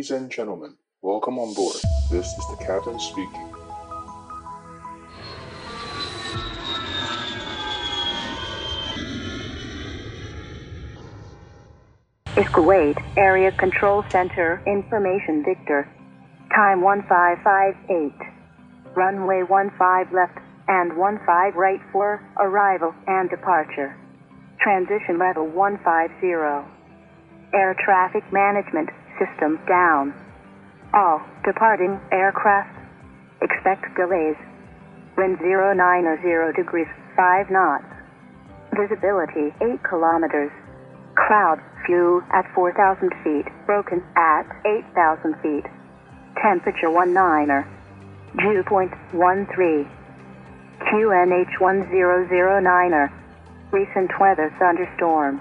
[0.00, 1.76] Ladies and gentlemen, welcome on board.
[2.10, 3.52] This is the captain speaking.
[12.54, 15.86] Kuwait Area Control Center Information Victor.
[16.56, 18.96] Time 1558.
[18.96, 23.94] Runway 15 left and 15 right for arrival and departure.
[24.62, 26.70] Transition level 150.
[27.52, 28.88] Air traffic management
[29.20, 30.16] system down.
[30.96, 32.72] All departing aircraft
[33.42, 34.36] expect delays.
[35.16, 35.76] Wind 09
[36.08, 37.84] or 0 degrees 5 knots.
[38.72, 40.50] Visibility 8 kilometers.
[41.14, 44.46] Cloud few at 4,000 feet, broken at
[44.94, 45.66] 8,000 feet.
[46.40, 47.66] Temperature 19er.
[48.38, 49.88] Dew point 13.
[50.80, 53.12] QNH 1009er.
[53.72, 55.40] Recent weather thunderstorm.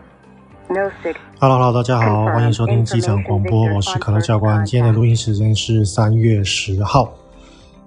[0.69, 1.15] No sig.
[1.39, 4.63] Hello Hello，大家好，欢迎收听机场广播，我是可乐教官。
[4.63, 7.11] 今天的录音时间是三月十号。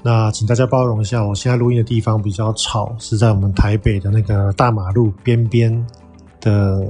[0.02, 5.86] 那请大家包容一下，我现在录音的地方比较吵，是在我们台北的那个大马路边边
[6.40, 6.84] 的。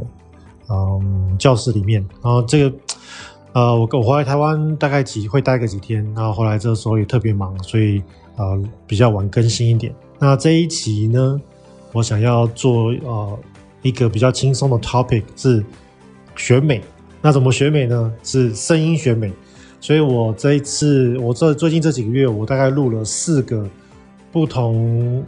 [0.70, 2.76] 嗯，教室里面，然后这个，
[3.52, 8.02] 呃，我我回来台湾大概几会待个几天，然后后来这时候也特别忙，所以
[8.36, 9.94] 呃比较晚更新一点。
[10.18, 11.38] 那这一期呢，
[11.92, 13.38] 我想要做呃
[13.82, 15.62] 一个比较轻松的 topic 是
[16.36, 16.82] 选美。
[17.20, 18.12] 那怎么选美呢？
[18.22, 19.32] 是声音选美。
[19.80, 23.68] 所以我这一次，我这最近这几个月，我大概录了四个
[24.30, 25.24] 不同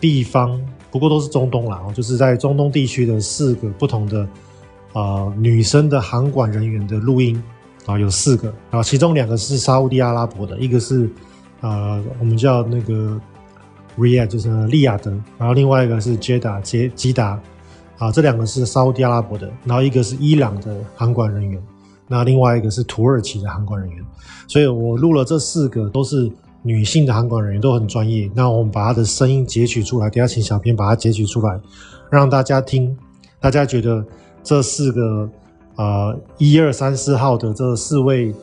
[0.00, 0.60] 地方，
[0.90, 4.28] 不过都是中东啦，就是在中东地区的四个不同的。
[4.94, 7.40] 呃，女生的航管人员的录音
[7.84, 11.08] 啊，有四个啊，其中两个是沙乌地阿拉伯的，一个是
[11.60, 13.20] 呃，我们叫那个
[13.98, 17.38] Riyadh，就是利雅得，然后另外一个是捷达杰吉达
[17.98, 21.62] 啊，这两个是沙乌地阿拉伯的，然后一个是伊朗的航管人员，
[22.06, 24.04] 那另外一个是土耳其的航管人员，
[24.46, 26.30] 所以我录了这四个都是
[26.62, 28.30] 女性的航管人员，都很专业。
[28.34, 31.60] 那我们把她的声音截取出来，等下请小编把它截取出来，
[32.10, 32.96] 让大家听，
[33.40, 34.04] 大家觉得。
[34.40, 35.28] 这四个，
[35.74, 38.34] 啊，一二三四号的这四位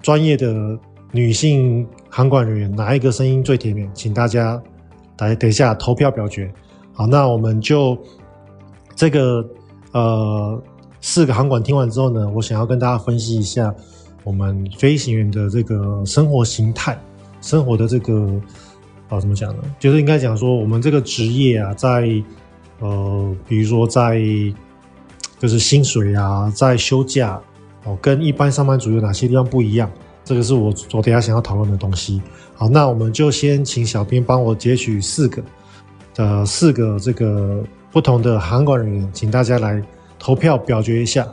[0.00, 0.78] 专业的
[1.10, 3.88] 女性航管人员，哪一个声音最甜美？
[3.92, 4.62] 请大家
[5.18, 6.52] 来等一下投票表决。
[6.92, 7.98] 好，那我们就
[9.00, 9.42] 这个
[9.92, 10.62] 呃
[11.00, 13.74] 四个航管听完之后呢，我想要跟大家分析一下
[14.24, 17.00] 我们飞行员的这个生活形态，
[17.40, 18.30] 生活的这个
[19.08, 19.62] 啊、怎么讲呢？
[19.78, 22.22] 就是应该讲说我们这个职业啊，在
[22.80, 24.20] 呃，比如说在。
[25.38, 27.40] 就是薪水啊，在休假
[27.84, 29.90] 哦，跟一般上班族有哪些地方不一样？
[30.22, 32.20] 这个是我昨天想要讨论的东西。
[32.54, 35.42] 好，那我们就先请小编帮我截取四个
[36.14, 39.82] 的四个这个不同的航管人员，请大家来
[40.18, 41.26] 投票表决一下。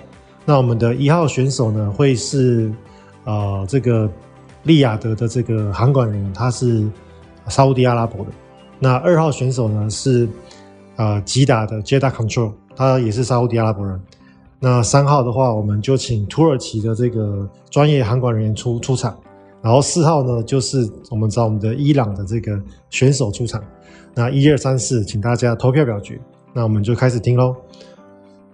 [0.45, 2.72] 那我们的一号选手呢，会是
[3.25, 4.09] 呃这个
[4.63, 6.88] 利雅得的这个航管人员，他是
[7.47, 8.31] 沙乌地阿拉伯的。
[8.79, 10.28] 那二号选手呢是
[10.95, 12.51] 呃吉达的 Jeda Control。
[12.75, 14.00] 他也是沙乌地阿拉伯人。
[14.59, 19.18] 那三号的话，我们就请土耳其的这个专业航管人员出出场。
[19.63, 23.63] 然后四号呢，就是我们找我们的伊朗的这个选手出场。
[24.13, 26.19] 那一二三四，请大家投票表决。
[26.53, 27.56] 那我们就开始听喽。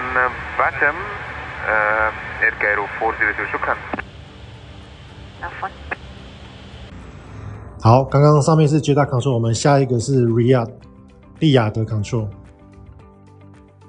[0.55, 0.95] VATM,
[1.67, 4.04] uh, Air Cairo 402, شكرا.
[5.45, 5.71] telepon.
[7.81, 10.71] 好，刚刚上面是 Jeddah Control，我们下一个是 Riyadh
[11.39, 12.29] 利雅得 Control。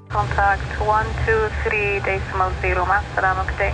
[0.10, 3.22] Contact one two three decimal zero, Master
[3.58, 3.74] Day.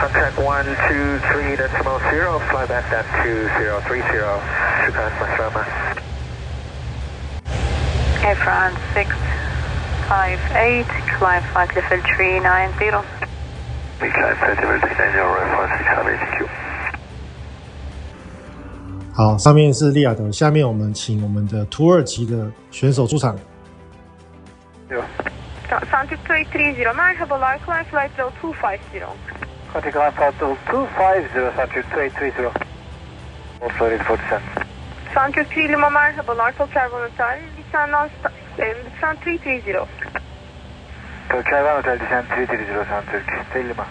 [0.00, 4.40] Contact one two three decimal zero, flyback that two zero three zero,
[4.82, 5.64] Shukran Masrama.
[8.24, 9.10] Air France six
[10.08, 10.86] five eight,
[11.18, 13.04] climb flight level three nine zero.
[19.14, 23.36] 好，上面是利雅得，下面我们请我们的土耳其的选手出场。
[25.90, 29.06] Santik 230 merhabalar climb flight level 250
[29.72, 32.52] Contact climb flight level 250 Santik 230
[33.60, 34.42] Also ready for descent
[35.14, 38.10] Santik 3 Lima merhabalar Tokyo Hotel Descendant
[38.58, 39.86] e, lütfen 330
[41.31, 43.23] Tokyo Airvan Hotel descent 330 Santik
[43.55, 43.85] 3 Lima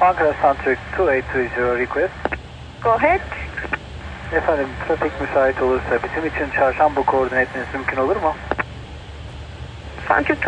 [0.00, 2.14] Ankara Santik 2830 request
[2.82, 3.20] Go ahead
[4.32, 8.34] Efendim trafik müsait olursa bizim için çarşamba koordine etmeniz mümkün olur mu?
[10.08, 10.38] Santik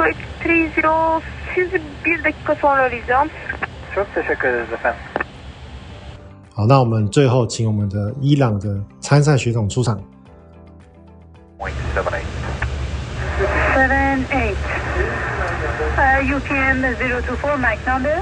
[0.40, 1.22] 230
[1.54, 3.28] sizi bir dakika sonra arayacağım
[3.94, 5.00] Çok teşekkür ederiz efendim.
[6.54, 10.00] 好，那我们最后请我们的伊朗的参赛学长出场。
[16.23, 18.15] you can uh, 024 Mike number?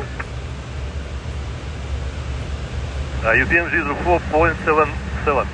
[3.20, 3.68] Uh, UTM
[4.04, 5.48] 04.77.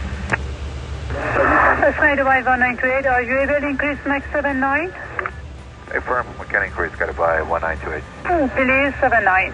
[1.96, 4.94] Flight by 1928, are you able to increase max 79?
[5.94, 8.04] Affirm, we can increase, got it by 1928.
[8.30, 9.54] Oh, hmm, please, 79.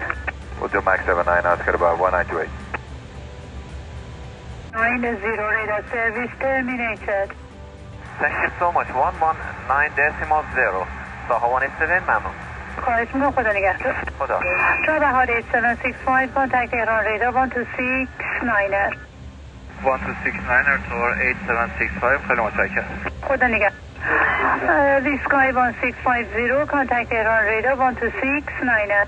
[0.60, 2.72] We'll do max 79, now it's got it by 1928.
[4.72, 7.36] 90 radar service terminated.
[8.20, 8.88] Thank you so much.
[8.92, 10.86] 119 decimal zero.
[11.28, 11.68] Saha 1
[12.08, 12.51] memnun.
[12.80, 13.94] خواهش می‌کنم خدا نگهدار.
[14.18, 14.40] خدا.
[14.86, 18.90] چهار بهار 876 کانتکت ایران ریدا 1269
[19.82, 22.84] 1269 or 8765 خیلی متشکرم.
[23.22, 23.72] خدا نگهدار.
[25.04, 29.06] ویسکای 1650 contact ایران ریدا 1269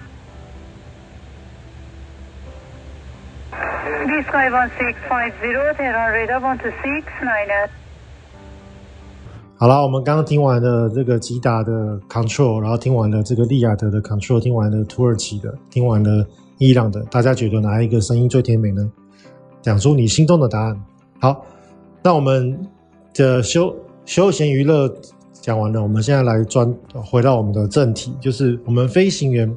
[4.09, 7.69] ویسکای 1650 تهران ریدا 1269
[9.65, 16.23] 好了，我们刚刚听完了这个吉达的 control，然后听完了这个利雅得的 control，听完了土耳其的，听完了
[16.59, 18.93] 伊朗的，大家觉得哪一个声音最甜美呢？
[19.63, 20.79] 讲出你心中的答案。
[21.19, 21.47] 好，
[22.03, 22.61] 那我们
[23.15, 23.75] 的休
[24.05, 24.95] 休闲娱乐
[25.33, 26.71] 讲完了，我们现在来转
[27.03, 29.51] 回到我们的正题，就是我们飞行员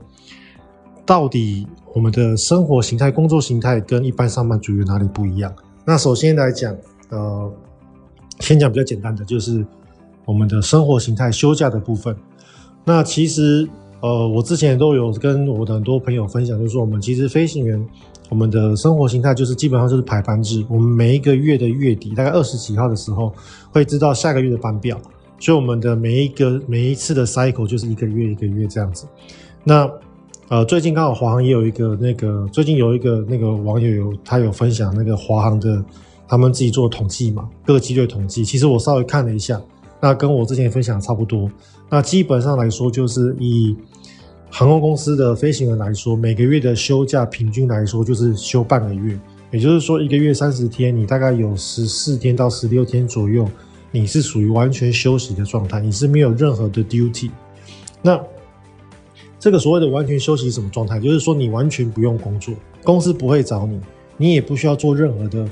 [1.05, 5.53] 到底我们的生活形态、工作形态跟一般上班族有哪里不一样？
[5.83, 6.73] 那首先来讲，
[7.09, 7.51] 呃，
[8.39, 9.65] 先讲比较简单的，就是。
[10.27, 12.13] 我们的生活形态、休假的部分，
[12.83, 13.65] 那其实
[14.01, 17.87] 呃，我之前都有跟我的很多朋友分享，就是说我们其实飞行员，
[18.27, 20.65] 我们的生活形态就是基本上就是排班制。
[20.67, 23.33] 我们每一个月的月底，大概二十几号的时候，
[23.71, 24.99] 会知道下个月的班表，
[25.39, 29.07] 所以我们的每一个每一次的 cycle 就是一个月一个月这样子。
[29.63, 29.89] 那
[30.49, 35.81] 呃，最近刚好华航也有一个那个，最近有一个那个网友有他有分享那个华航的
[36.27, 39.61] 他们自己做统计嘛，各机队统计，其实我稍微看了一下。
[39.99, 41.49] 那跟我之前分享差不多。
[41.89, 43.75] 那基本上来说，就是以
[44.49, 49.19] 航空公司的飞行员来说，每个月的休假平均来说就是休半个月。
[49.49, 53.49] 也就是说，一个月三十天，你大概有十四天到十六天左右，
[53.91, 57.31] 你是属于完全休息的状态，你是没有任何的 duty。
[58.01, 58.21] 那
[59.39, 60.99] 这个所谓的完全休息什么状态？
[60.99, 62.53] 就是说你完全不用工作，
[62.83, 63.79] 公司不会找你，
[64.17, 65.47] 你也不需要做任何的。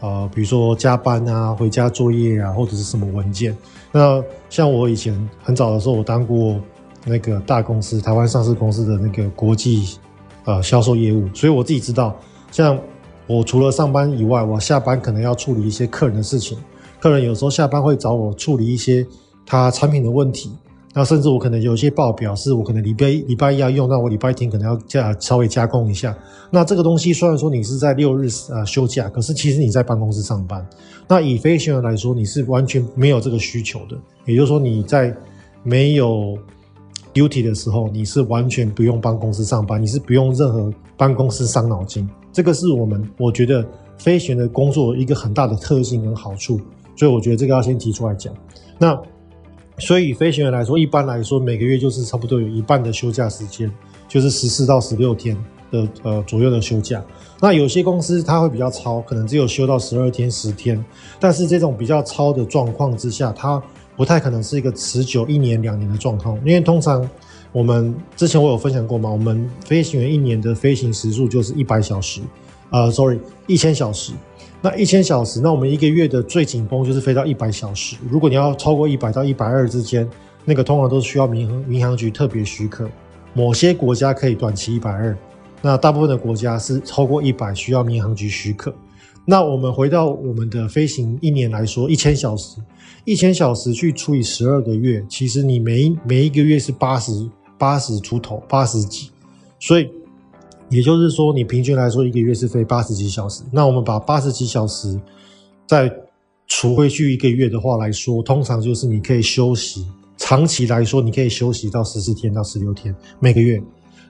[0.00, 3.56] 呃，比如说加班啊，回家作业啊，或者是什么文件。
[3.92, 6.56] 那像我以前很早的时候，我当过
[7.04, 9.98] 那个大公司，台湾上市公司的那个国际
[10.44, 12.16] 呃销售业务，所以我自己知道，
[12.50, 12.78] 像
[13.26, 16.58] 我除了上班以外，我下班可能要处理一些客人的事情。
[16.98, 19.06] 客人有时候下班会找我处理一些
[19.46, 20.52] 他产品的问题。
[20.92, 26.16] 那甚至我可能有些报表是我可能礼拜礼拜一要用，那我礼拜天可能要加稍微加工一下。
[26.50, 30.66] 那这个东西虽然说你是在六日啊休假，可是其实你在办公室上班。
[31.06, 33.96] 那以飞行员来说，你是完全没有这个需求的。
[34.26, 35.16] 也就是说你在
[35.62, 36.36] 没有
[37.14, 42.08] duty 的时候，你是完全不用帮公司上班，你是不用任何办公室伤脑筋。
[42.32, 43.64] 这个是我们我觉得
[43.96, 46.60] 飞行员的工作一个很大的特性跟好处，
[46.96, 48.34] 所以我觉得这个要先提出来讲。
[48.76, 49.00] 那。
[49.80, 53.70] 所以，飞行员来说，一般来说，每个月就是差不多有一半的休假时间，
[54.06, 55.36] 就是十四到十六天
[55.70, 57.02] 的呃左右的休假。
[57.40, 60.84] 那有些公司它会比较超，可能只有休到十二天、十天。
[61.18, 63.60] 但是这种比较超的状况之下，它
[63.96, 66.36] 不太可能是一个持久一年、两年的状况。
[66.44, 67.08] 因为通常
[67.50, 72.20] 我们之前我有分享过嘛，我们飞行员一年的飞行时数就是一百小时，
[72.70, 74.12] 呃，sorry，一千小时。
[74.62, 77.96] 那一千小时，那我们一个月的最紧绷就是飞到一百小时。
[78.10, 80.06] 如果你要超过一百到一百二之间，
[80.44, 82.86] 那个通常都是需要民航民航局特别许可。
[83.32, 85.16] 某些国家可以短期一百二，
[85.62, 88.74] 那大部分的国家是超过一百需要民航局许可。
[89.24, 92.58] 那我们回到我们的飞行一年来说，一千小时，
[93.06, 97.26] 一千小时去除以十二个月，其实你每每一个月是八十
[97.56, 99.10] 八十出头，八十几，
[99.58, 99.88] 所以。
[100.70, 103.42] 也就是说，你平均来说一个月是飞八十几小时。
[103.50, 104.98] 那我们把八十几小时
[105.66, 105.92] 再
[106.46, 109.84] 除回去一个月的话来说，通常就是你可以休息
[110.16, 113.60] 长期来说，你可以休息到十四天到十六天每个月。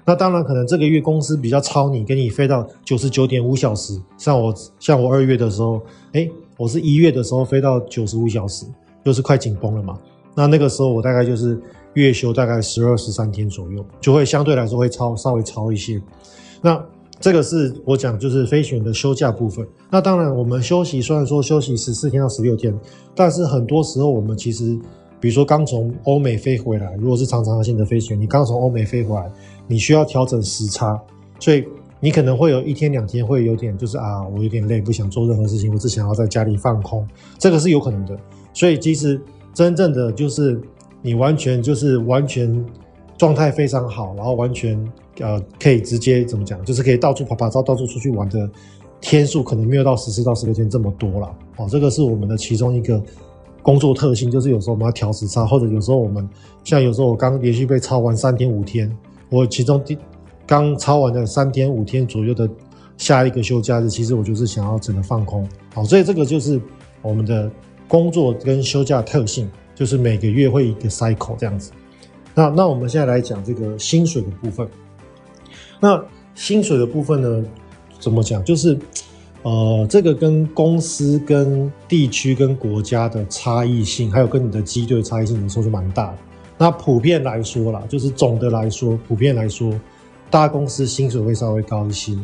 [0.04, 4.00] 那当然，可能这个月公司比较超你，给你飞到九十九点五小时。
[4.18, 5.80] 像我，像我二月的时候，
[6.12, 8.66] 哎，我是一月的时候飞到九十五小时，
[9.04, 9.98] 就是快紧绷了嘛。
[10.34, 11.60] 那那个时候我大概就是
[11.94, 16.00] 月休大概十二十三天左右，就会相对来说会超稍微超一些。
[16.60, 16.84] 那
[17.18, 19.66] 这个是我讲就是飞行员的休假部分。
[19.90, 22.74] 那当然，我们休息虽然说休息十四天到十六天，
[23.14, 24.78] 但是很多时候我们其实，
[25.20, 29.30] 比如说刚从欧美飞回来，如果是长长航线的飞行员，你刚从欧美飞回来。
[29.66, 31.00] 你需要调整时差，
[31.38, 31.64] 所以
[32.00, 37.06] 你可能会有一天两天会有点就是啊，我有点累，不想做任何事情，我只想要在家里放空，
[37.38, 38.18] 这个是有可能的。
[38.52, 39.20] 所以其实
[39.54, 40.60] 真正的就是
[41.02, 42.66] 你完全就是完全
[43.16, 44.76] 状态非常好，然后完全
[45.18, 48.48] 呃可以直接怎么讲，就是可以到处趴趴走，到处出去玩的
[49.00, 51.34] 天数可能没有到十四到十六天这么多了。
[51.56, 53.02] 哦，这个是我们的其中一个
[53.62, 56.26] 工作特性，就是有时候我们要调时差，或者有时候我们
[56.64, 58.90] 像有时候我刚连续被超完三天五天。
[59.28, 59.96] 我其中第
[60.46, 62.48] 刚超完的三天五天左右的
[62.96, 66.60] 下一个休假日，其实我就是想要整个放空，好，所以这个就是
[67.02, 67.50] 我们的
[67.86, 71.70] 工作跟休假特性，就是每个月会一个 cycle 这样子。
[72.34, 74.66] 那那我们现在来讲这个薪水的部分。
[75.80, 76.00] 那
[76.34, 77.44] 薪水的部分呢，
[77.98, 78.44] 怎么讲？
[78.44, 78.78] 就是
[79.42, 86.14] 呃，这个跟公司、跟地区、跟国家的差异性，还有跟你的机队差异性，有时候是蛮大。
[86.58, 89.72] 那普遍来说啦，就是总的来说，普遍来说，
[90.30, 92.14] 大公司薪水会稍微高一些，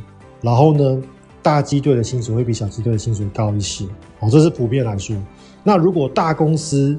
[0.42, 1.02] 然后呢，
[1.42, 3.86] 大机队的薪水会比小机队的薪水高一些，
[4.20, 5.16] 哦，这是普遍来说。
[5.64, 6.98] 那如果大公司，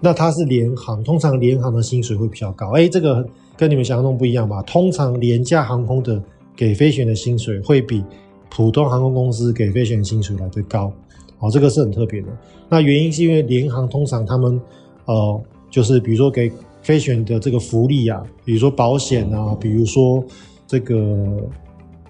[0.00, 2.72] 那它是联航，通常联航的薪水会比较高。
[2.72, 3.26] 哎，这个
[3.56, 4.62] 跟你们想象中不一样吧？
[4.62, 6.22] 通常廉价航空的
[6.54, 8.04] 给飞行员的薪水会比
[8.50, 10.92] 普通航空公司给飞行员薪水来得高，
[11.38, 12.28] 哦，这个是很特别的。
[12.68, 14.60] 那原因是因为联航通常他们，
[15.04, 16.50] 呃，就是比如说给
[16.82, 20.24] 飞行员的这个福利啊，比如说保险啊，比如说
[20.66, 20.96] 这个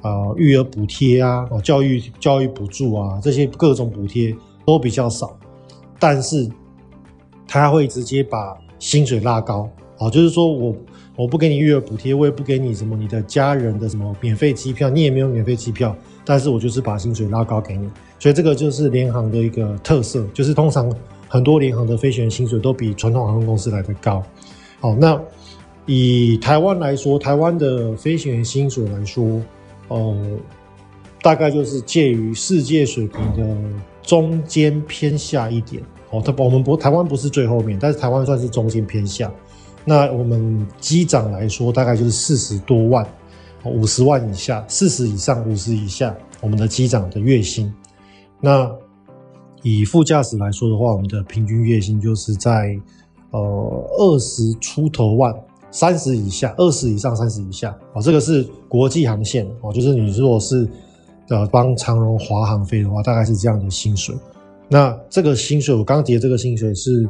[0.02, 4.34] 啊、呃、育儿补贴啊，哦教育教育补助啊，这些各种补贴
[4.66, 5.36] 都比较少，
[5.98, 6.48] 但是
[7.46, 10.74] 他会直接把薪水拉高，哦，就是说我
[11.16, 15.96] 我不给你育儿补贴，我也不给你什么你的家人的什么免费机票，你也没有免费机票，
[16.26, 20.94] 但是我就是把薪水拉高给你，所以这个就是联航的一个特色，就是通常
[21.26, 24.22] 很多联航的飞行员薪水都比传统航空公司来的高。
[24.78, 25.18] 好，那
[25.86, 29.40] 以台湾来说，台湾的飞行员薪水来说，
[29.88, 30.14] 呃，
[31.22, 33.56] 大概就是介于世界水平的
[34.02, 35.82] 中间偏下一点。
[36.10, 39.32] 哦，它我们不台湾不是最后面，但是台湾算是中间偏下。
[39.86, 43.06] 那我们机长来说，大概就是四十多万，
[43.64, 47.72] 五十万以下，四十以上，五十以下，我们的机长的月薪。
[48.40, 48.70] 那
[49.62, 52.78] 以副驾驶来说的话，我们的平均月薪就是在。
[53.32, 53.40] 呃，
[53.98, 55.34] 二十出头万，
[55.70, 60.66] 三十以下，二十以上，三十以下，哦，这个是国际航线哦，就是你如果是
[61.28, 64.14] 呃帮长荣、华航飞的话，大概是这样的薪水。
[64.70, 67.06] 那这个薪水，我刚提的这个薪水是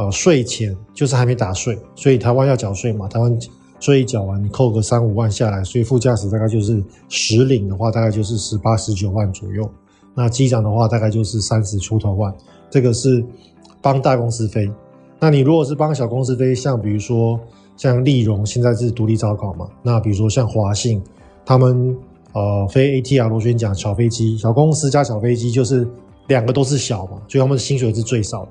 [0.00, 3.38] 呃税前，就是还没打税，所以台湾要缴税嘛，台湾
[3.80, 9.70] 税一缴完，你扣个三五万下来，所以副驾驶大概就是实领的话，大概就是十八十九万左右。
[10.14, 12.34] 那机长的话，大概就是三十出头万，
[12.70, 13.22] 这个是
[13.82, 14.70] 帮大公司飞。
[15.18, 17.38] 那你如果是帮小公司飞，像比如说
[17.76, 21.02] 像立荣现在是独立招考嘛，那比如说像华信，
[21.44, 21.94] 他们
[22.32, 25.86] 呃飞 ATR 螺旋桨小飞机，小公司加小飞机就是
[26.28, 28.50] 两个都是小嘛，所以他们的薪水是最少的。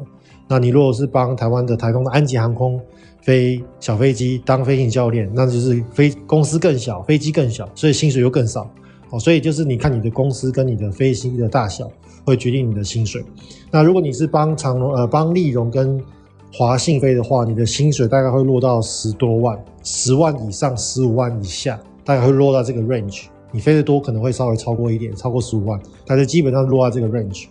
[0.50, 2.82] 那你如果是帮台湾的台东的安吉航空
[3.22, 8.70] 飞小飞机当飞行教练，那就是飞公司更小，飞机更小，所以薪水又更少。
[9.12, 11.90] 哦，所以就是你看你的公司跟你的飞机的大小
[12.26, 13.24] 会决定你的薪水。
[13.72, 16.04] 那如果你是帮长荣呃帮立荣跟
[16.52, 23.26] 华信飞的话，你的薪水大概会落到十多万，十万以上，十五万以下，大概会落到这个 range。
[23.52, 27.46] 你飞得多，可能会稍微超过一点，超过十五万，但是基本上落在这个 range。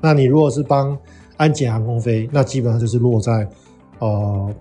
[0.00, 0.96] 那你如果是帮
[1.38, 3.48] 安检航空飞，那基本上就是落在
[4.00, 4.54] 呃，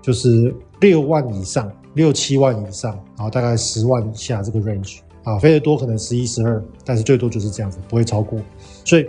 [0.00, 8.38] 就是六万以上，六七万以上，然后大概十万以下这个 range 啊，飞得多可能十一、十二，但是最多就是这样子，不会超过。
[8.84, 9.04] 所以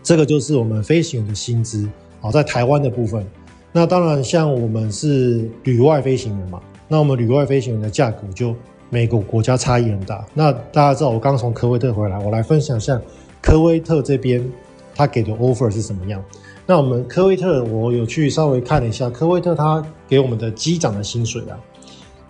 [0.00, 1.88] 这个就是我们飞行员的薪资。
[2.22, 3.26] 啊，在台湾的部分，
[3.72, 8.54] 那当然像我们是旅外飞行员嘛，那我们旅外飞行员的价格就
[8.90, 10.22] 每个国家差异很大。
[10.34, 13.00] 那大家知道我刚从科威特回来，我来分享一下
[13.40, 14.46] 科威特这边
[15.00, 16.22] 他给的 offer 是什么样。
[16.66, 21.58] 那我们科威特，我有去稍微看了一下，科威特他给我们的机长的薪水啊，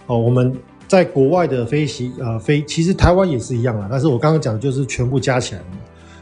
[0.06, 5.60] 哦，我们在国外的飞行呃飞，其实台湾也是一样啊，但是我刚刚讲的就是全部加起来。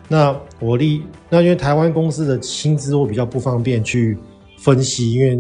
[0.08, 4.16] 那我立，那因为台湾公司的薪资我比较不方便去
[4.56, 5.38] 分析，因为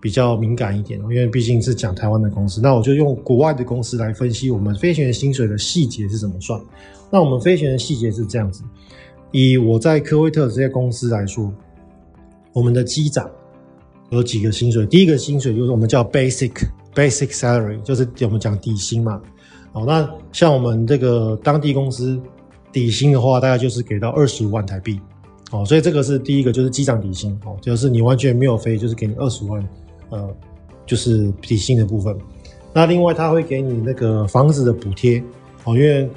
[0.00, 2.60] 比较敏感一点，因为毕竟是讲台湾的公司。
[2.60, 6.60] 那我就用国外的公司来分析我们飞行员薪水的细节是怎么算。
[7.10, 8.62] 那我们飞行员的细节是这样子：
[9.30, 11.52] 以我在科威特这些公司来说，
[12.52, 13.30] 我们的机长
[14.10, 14.86] 有几个薪水。
[14.86, 16.52] 第一个薪水就是我们叫 basic
[16.94, 19.20] basic salary，就是我们讲底薪嘛。
[19.72, 22.20] 哦，那像我们这个当地公司
[22.72, 24.98] 底薪的话，大概就是给到二十五万台币。
[25.50, 27.38] 哦，所以这个是第一个，就是机长底薪。
[27.44, 29.68] 哦，就是你完全没有飞，就是给你二十万。
[30.10, 30.34] 呃，
[30.86, 32.16] 就是底薪的部分。
[32.72, 35.22] 那另外他会给你那个房子的补贴
[35.64, 36.08] 哦，因为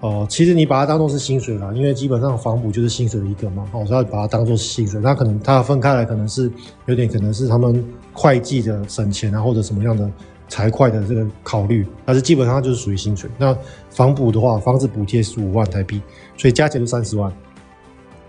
[0.00, 4.98] 哦、其实你把它当做是薪水啦，因为基本上房补就是薪水的一个嘛，哦，所以把它当做是薪水。
[4.98, 6.50] 那可能它分开来，可能是
[6.86, 10.10] 有点可能是他们会计的省钱啊，或者什么样的
[10.48, 13.28] 财会的这个考虑，但是基本上就是属于薪水。
[13.36, 13.54] 那
[13.90, 16.00] 房补的话，房子补贴十五万台币，
[16.36, 17.30] 所以加起来就三十万。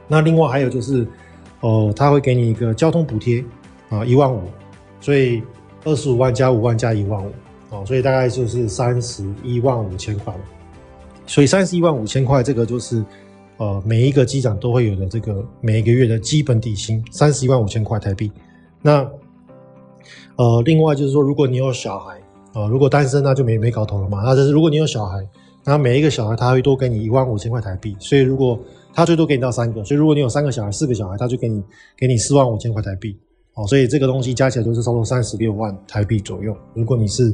[0.10, 1.08] 那另外还有就是，
[1.62, 3.42] 哦、他会给你一个交通补贴
[3.90, 4.42] 啊，一万五。
[5.00, 5.42] 所以
[5.86, 7.32] 二十五万加五万加一万五，
[7.70, 10.34] 哦，所以大概就是三十一万五千块。
[11.25, 13.04] 所以三十一万五千块，这个就是
[13.58, 18.32] 呃每一个机长都会有的这个每一个月的基本底薪，三十一万五千块台币。
[18.82, 19.08] 那
[20.36, 22.20] 呃另外就是说，如果你有小孩，
[22.54, 24.22] 呃如果单身那就没没搞头了嘛。
[24.24, 25.25] 那就是如果你有小孩，
[25.63, 27.96] 那每一个小孩他会多给你一万五千块台币。
[28.00, 28.60] 所以如果
[28.94, 31.63] 他最多给你到三个，所以如果你有三个小孩、四个小孩，他就给你
[31.96, 33.16] 给你四万五千块台币。
[33.54, 36.56] 哦，所以这个东西加起来就是差不多三十六万台币左右。
[36.74, 37.34] 如果你是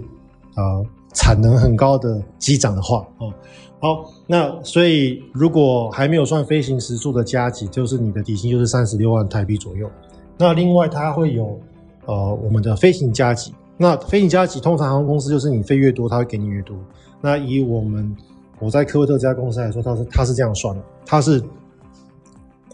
[0.56, 3.32] 呃产能很高的机长的话，哦，
[3.80, 9.90] 好，那所以如果还没有算飞行时速的加急，就是你的底薪就是三十六万台币左右。
[10.38, 11.60] 那另外它会有
[12.06, 16.76] 呃我们的飞行加急，那飞行加急通常航空公司就是你飞越多，它会给你越多。
[17.22, 18.16] 那以我们
[18.60, 21.44] 我在科威特这家公司来说，它是它是这样算的，它是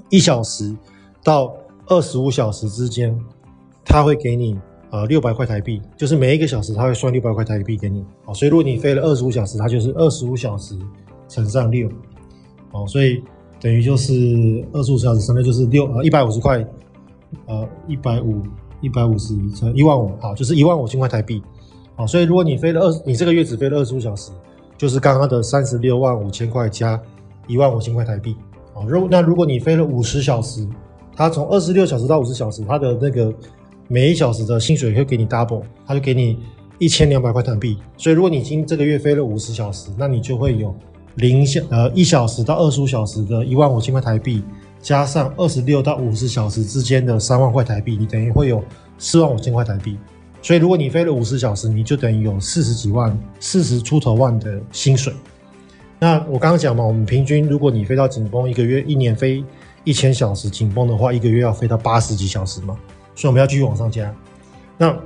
[0.09, 0.75] 一小时
[1.23, 1.53] 到
[1.87, 3.17] 二十五小时之间。
[3.85, 4.57] 他会给你
[4.93, 10.77] 呃六百块台币，就是每一个小时他会算六百块台币给你，哦，所以如果你飞了二十五小时，它就是二十五小时
[11.27, 11.89] 乘上六，
[12.71, 13.23] 哦，所以
[13.59, 14.13] 等于就是
[14.71, 16.63] 二十五小时乘上就是六呃一百五十块，
[17.47, 18.43] 呃一百五
[18.81, 21.41] 一百五十乘一万五，好，就是一万五千块台币，
[21.95, 24.31] 好，所以如果你飞了二，你这个月只飞了二十五小时，
[24.77, 27.01] 就是刚刚的三十六万五千块加
[27.47, 28.35] 一万五千块台币，
[28.75, 30.67] 好，如那如果你飞了五十小时，
[31.15, 33.33] 它从二十六小时到五十小时，它的那个。
[33.87, 36.39] 每一小时的薪水会给你 double，他就给你
[36.79, 37.77] 一千两百块台币。
[37.97, 40.75] 所以如果你今这个月飞了五十小时，那你就会有
[41.15, 44.43] 零小呃一小时到二十五小时的一万五千块台币，
[44.81, 48.63] 加上二十六到五十小时之间的三万块台币，你等于会有
[48.97, 49.97] 四万五千块台币。
[50.41, 55.13] 所以如果你飞了五十小时，你就等于有四十几万、四十出头万的薪水。
[55.99, 59.41] 那我刚刚讲嘛，我们平均如果你飞到紧绷，一个月一年飞
[59.85, 62.77] 一千小时紧绷的话，一个月要飞到八十几小时嘛。
[63.15, 64.13] 所以我们要继续往上加。
[64.77, 64.97] 那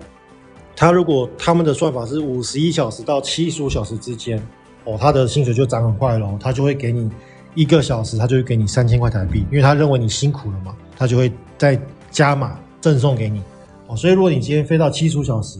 [0.76, 4.42] 他如果他们的算法是五十一小时到七十五小时之间，
[4.84, 7.10] 哦，他的薪水就涨很快了，他就会给你
[7.56, 11.80] 一个小时，他就会给你三千块台币，因为他认为你辛苦了嘛，他就会再
[12.12, 13.42] 加码赠送给你。
[13.88, 15.60] 哦，所以如果你今天飞到七十五小时，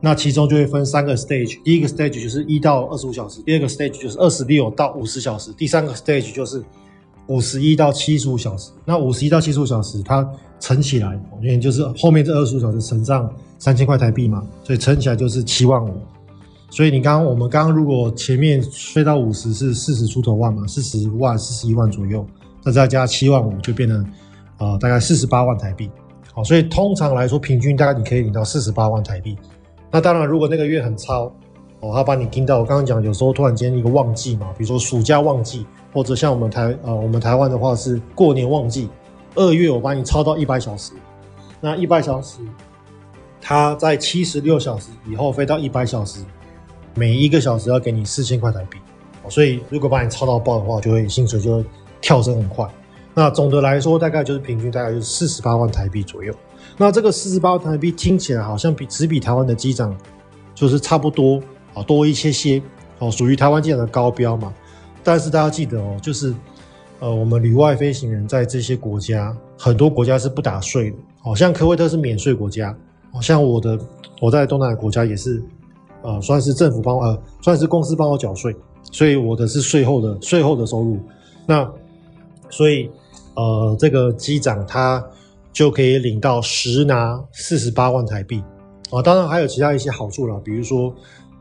[0.00, 6.62] 那其中就会分三个 stage，第一个 stage 就是一到二十五小时，第二个 stage 就是二十六到五十小时，第三个 stage 就是
[7.28, 8.70] 五十一到七十五小时。
[8.84, 10.28] 那五十一到七十五小时，它
[10.60, 15.94] 乘起来，因为就是后面这二十五小时乘上三千块台币嘛，所以乘起来就是七万五。
[16.70, 22.26] 所以你刚刚我们刚刚如果前面飞到五十是四十出头万嘛，四十万、四十一万左右，
[22.64, 24.04] 那再加七万五就变成
[24.58, 25.88] 呃大概四十八万台币。
[26.32, 29.36] 好，所以通常来说平均大概你可以领到四十八万台币。
[29.90, 31.32] 那当然如果那个月很超
[31.84, 38.88] 哦，他把你盯到我刚刚讲，有时候突然间一个旺季嘛，比如说暑假旺季，或者像我们台呃我们台湾的话是过年旺季。
[39.34, 40.92] 二月我帮你超到一百小时，
[41.60, 42.38] 那一百小时，
[43.40, 46.24] 它在七十六小时以后飞到一百小时，
[46.94, 48.78] 每一个小时要给你四千块台币，
[49.28, 51.64] 所以如果把你超到爆的话，就会薪水就会
[52.00, 52.66] 跳升很快。
[53.12, 56.32] 那总的来说，大概就是平均大概就是四十八万台币左右。
[56.76, 59.96] 那这个四十八万台币听起来好像比只比台湾的机长
[60.54, 61.42] 就是差不多
[61.74, 62.62] 啊，多一些些
[62.98, 64.52] 哦，属于台湾机长的高标嘛。
[65.02, 66.34] 但是大家记得哦，就是。
[67.00, 70.96] 呃，我们旅外飞行员在这些国家，很多国家是不打税的。
[71.20, 72.74] 好像科威特是免税国家，
[73.12, 73.78] 好像我的
[74.22, 75.42] 我在东南亚国家也是，
[76.02, 78.56] 呃，算是政府帮呃，算是公司帮我缴税，
[78.90, 80.98] 所以我的是税后的税后的收入。
[81.46, 81.68] 那
[82.48, 82.88] 所以
[83.34, 85.04] 呃，这个机长他
[85.52, 88.42] 就可以领到实拿四十八万台币
[88.90, 89.02] 啊。
[89.02, 90.94] 当然还有其他一些好处啦，比如说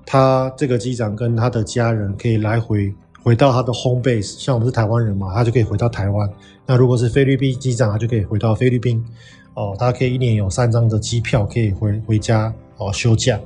[0.06, 2.94] 他这个机长跟他的家人可以来回。
[3.26, 6.30] 回到他的 home base，像我们是台湾人嘛，他就可以回到台湾。
[6.66, 9.02] 那如果是菲律宾机长，他就可以回到菲律宾。
[9.54, 13.40] 哦，他可以一年有三张的机票可以回回家哦休假。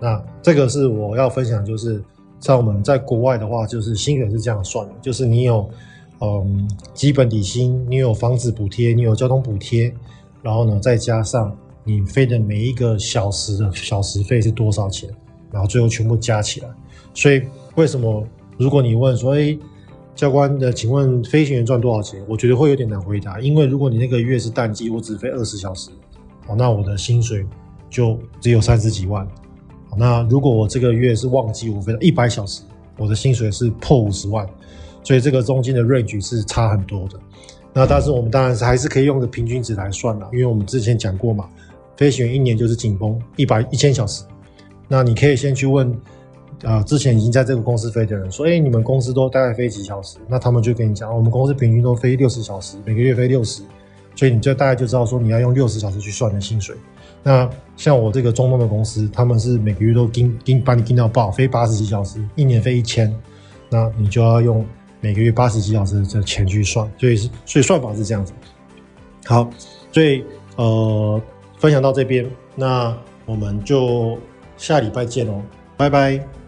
[0.00, 2.02] 那这个是我要分享，就是
[2.40, 5.70] 像我们在国外的话，就是薪水是这样算的，就是你有
[6.20, 9.94] 嗯基本底薪，你有房子补贴，你有交通补贴，
[10.42, 15.08] 然后呢再加上你飞的每一个小时的小时费是多少钱，
[15.54, 16.68] 然后最后全部加起来。
[17.14, 17.40] 所以
[17.76, 18.26] 为什么
[18.58, 19.56] 如果你问说，哎，
[20.16, 22.20] 教官的，请问飞行员赚多少钱？
[22.28, 25.90] 我觉得会有点难回答，因为如果你那个月是淡季，我只飞二十小时，
[26.48, 27.46] 哦，那我的薪水
[27.88, 29.26] 就只有三十几万。
[29.96, 32.62] 那如果我这个月是旺季，我飞了一百小时，
[32.98, 34.44] 我的薪水是破五十万，
[35.04, 37.18] 所以这个中间的 range 是差很多的。
[37.72, 41.48] 那但是我们当然是还是可以用个平均值来算啦，因为我们之前讲过嘛，
[41.96, 44.24] 飞行员一年就是紧绷一百一千小时。
[44.88, 45.94] 那你可以先去问。
[46.62, 50.16] 呃，之前已经在这个公司飞的人说，哎，你们公司都大概飞几小时？
[50.26, 53.62] 那他们就跟你讲，我们公司平均都飞六十小时，每个月飞六十，
[54.14, 56.74] 所以你就大概就知道说，你要用六十小时去算你的薪水。
[57.22, 63.14] 那像我这个中东的公司，他们是每个月都盯盯把你盯到爆，飞八十几小时，一年飞一千，
[63.68, 64.64] 那你就要用
[65.00, 68.32] 每个月八十几小时的钱去算，所以是所以算法是这样子。
[69.26, 69.50] 好，
[69.92, 70.24] 所以
[70.56, 71.20] 呃，
[71.58, 74.16] 分享到这边，那我们就
[74.64, 75.42] 下礼拜见哦，
[75.76, 76.43] 拜拜。